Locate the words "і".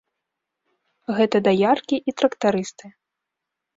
2.13-2.17